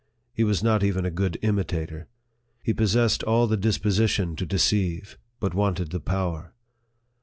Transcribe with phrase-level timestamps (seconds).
[0.33, 2.07] He was not even a good imitator.
[2.63, 6.55] He possessed all the disposition to deceive, but wanted the power.